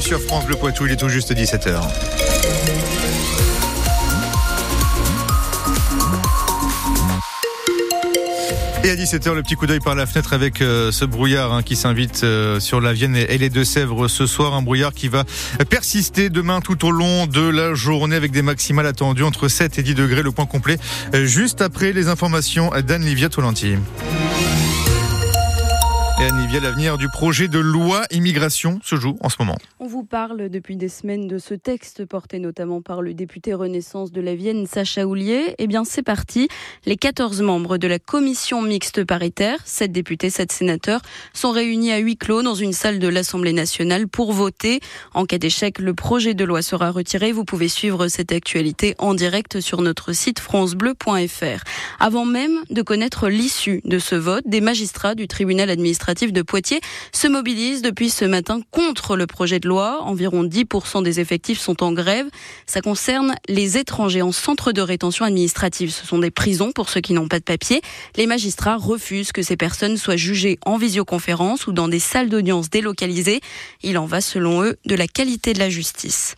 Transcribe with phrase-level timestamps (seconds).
[0.00, 1.80] sur France Bleu Poitou, il est tout juste 17h.
[8.82, 11.62] Et à 17h, le petit coup d'œil par la fenêtre avec euh, ce brouillard hein,
[11.62, 14.54] qui s'invite euh, sur la Vienne et, les Deux-Sèvres ce soir.
[14.54, 15.24] Un brouillard qui va
[15.70, 19.82] persister demain tout au long de la journée avec des maximales attendues entre 7 et
[19.82, 20.22] 10 degrés.
[20.22, 20.78] Le point complet
[21.14, 23.76] euh, juste après les informations d'Anne-Livia Tolenti.
[26.24, 29.58] L'avenir du projet de loi immigration se joue en ce moment.
[29.80, 34.10] On vous parle depuis des semaines de ce texte porté notamment par le député Renaissance
[34.10, 35.54] de la Vienne, Sacha Houlier.
[35.58, 36.48] Eh bien, c'est parti.
[36.86, 41.02] Les 14 membres de la commission mixte paritaire, 7 députés, 7 sénateurs,
[41.34, 44.80] sont réunis à huis clos dans une salle de l'Assemblée nationale pour voter.
[45.12, 47.32] En cas d'échec, le projet de loi sera retiré.
[47.32, 51.64] Vous pouvez suivre cette actualité en direct sur notre site francebleu.fr.
[52.00, 56.80] Avant même de connaître l'issue de ce vote, des magistrats du tribunal administratif de Poitiers
[57.12, 60.00] se mobilise depuis ce matin contre le projet de loi.
[60.02, 62.26] Environ 10% des effectifs sont en grève.
[62.66, 65.90] Ça concerne les étrangers en centre de rétention administrative.
[65.90, 67.82] Ce sont des prisons pour ceux qui n'ont pas de papier.
[68.16, 72.70] Les magistrats refusent que ces personnes soient jugées en visioconférence ou dans des salles d'audience
[72.70, 73.40] délocalisées.
[73.82, 76.36] Il en va, selon eux, de la qualité de la justice.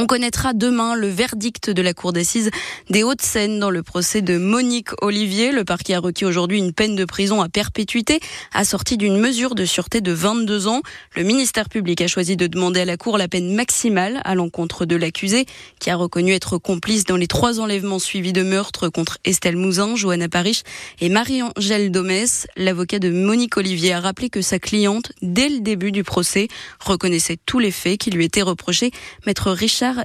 [0.00, 2.50] On connaîtra demain le verdict de la Cour d'assises
[2.88, 5.50] des Hauts-de-Seine dans le procès de Monique Olivier.
[5.50, 8.20] Le parquet a requis aujourd'hui une peine de prison à perpétuité,
[8.54, 10.82] assortie d'une mesure de sûreté de 22 ans.
[11.16, 14.84] Le ministère public a choisi de demander à la Cour la peine maximale à l'encontre
[14.86, 15.46] de l'accusé,
[15.80, 19.96] qui a reconnu être complice dans les trois enlèvements suivis de meurtres contre Estelle Mouzin,
[19.96, 20.62] Johanna Parich
[21.00, 22.46] et Marie-Angèle Domès.
[22.56, 26.46] L'avocat de Monique Olivier a rappelé que sa cliente, dès le début du procès,
[26.78, 28.92] reconnaissait tous les faits qui lui étaient reprochés.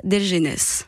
[0.04, 0.86] Delgenès.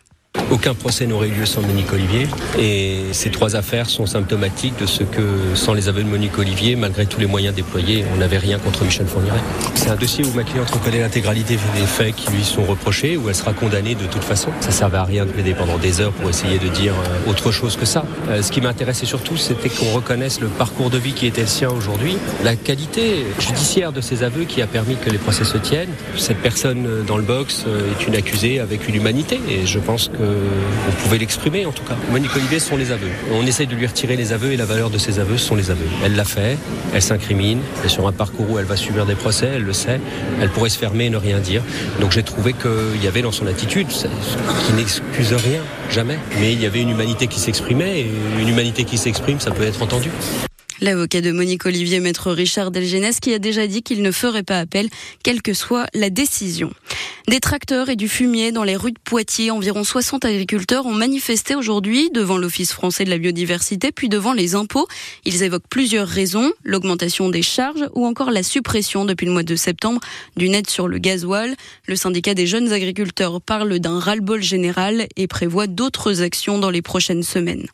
[0.51, 2.27] Aucun procès n'aurait eu lieu sans Monique Olivier.
[2.59, 5.21] Et ces trois affaires sont symptomatiques de ce que,
[5.55, 8.83] sans les aveux de Monique Olivier, malgré tous les moyens déployés, on n'avait rien contre
[8.83, 9.39] Michel Fourniret.
[9.73, 13.27] C'est un dossier où ma cliente reconnaît l'intégralité des faits qui lui sont reprochés, où
[13.29, 14.49] elle sera condamnée de toute façon.
[14.59, 17.29] Ça ne servait à rien de plaider pendant des heures pour essayer de dire euh,
[17.29, 18.05] autre chose que ça.
[18.29, 21.47] Euh, ce qui m'intéressait surtout, c'était qu'on reconnaisse le parcours de vie qui était le
[21.47, 25.57] sien aujourd'hui, la qualité judiciaire de ces aveux qui a permis que les procès se
[25.57, 25.89] tiennent.
[26.17, 27.65] Cette personne euh, dans le box
[27.99, 31.83] est une accusée avec une humanité et je pense que on pouvait l'exprimer en tout
[31.83, 31.95] cas.
[32.11, 33.09] Monique Olivier sont les aveux.
[33.33, 35.71] On essaye de lui retirer les aveux et la valeur de ces aveux sont les
[35.71, 35.87] aveux.
[36.03, 36.57] Elle l'a fait,
[36.93, 39.73] elle s'incrimine, elle est sur un parcours où elle va subir des procès, elle le
[39.73, 39.99] sait,
[40.41, 41.61] elle pourrait se fermer et ne rien dire.
[41.99, 46.61] Donc j'ai trouvé qu'il y avait dans son attitude, qui n'excuse rien, jamais, mais il
[46.61, 50.09] y avait une humanité qui s'exprimait et une humanité qui s'exprime, ça peut être entendu.
[50.81, 54.59] L'avocat de Monique Olivier, maître Richard Delgenès, qui a déjà dit qu'il ne ferait pas
[54.59, 54.89] appel,
[55.23, 56.73] quelle que soit la décision.
[57.29, 59.51] Des tracteurs et du fumier dans les rues de Poitiers.
[59.51, 64.53] Environ 60 agriculteurs ont manifesté aujourd'hui devant l'Office français de la biodiversité, puis devant les
[64.53, 64.87] impôts.
[65.23, 69.55] Ils évoquent plusieurs raisons, l'augmentation des charges ou encore la suppression depuis le mois de
[69.55, 70.01] septembre
[70.35, 71.55] d'une aide sur le gasoil.
[71.87, 76.81] Le syndicat des jeunes agriculteurs parle d'un ras-le-bol général et prévoit d'autres actions dans les
[76.81, 77.65] prochaines semaines.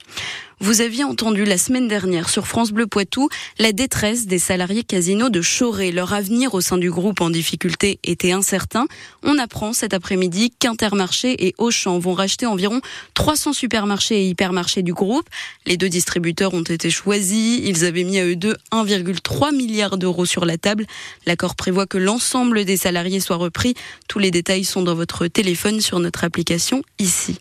[0.64, 5.32] Vous aviez entendu la semaine dernière sur France Bleu Poitou la détresse des salariés casinos
[5.32, 5.92] de Choré.
[5.92, 8.86] Leur avenir au sein du groupe en difficulté était incertain.
[9.24, 12.80] On apprend cet après-midi qu'Intermarché et Auchan vont racheter environ
[13.16, 15.28] 300 supermarchés et hypermarchés du groupe.
[15.66, 17.60] Les deux distributeurs ont été choisis.
[17.64, 20.86] Ils avaient mis à eux deux 1,3 milliard d'euros sur la table.
[21.26, 23.74] L'accord prévoit que l'ensemble des salariés soient repris.
[24.08, 27.40] Tous les détails sont dans votre téléphone sur notre application ici.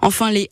[0.00, 0.50] Enfin, les,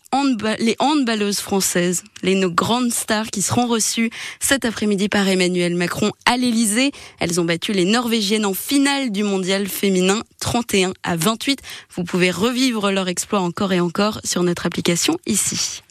[0.58, 4.10] les handballeuses françaises les nos grandes stars qui seront reçues
[4.40, 6.92] cet après-midi par Emmanuel Macron à l'Elysée.
[7.18, 11.60] Elles ont battu les Norvégiennes en finale du mondial féminin 31 à 28.
[11.96, 15.82] Vous pouvez revivre leur exploit encore et encore sur notre application ici.